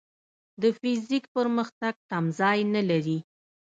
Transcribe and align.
د 0.61 0.63
فزیک 0.79 1.23
پرمختګ 1.35 1.93
تمځای 2.09 2.59
نه 2.73 2.81
لري. 2.89 3.17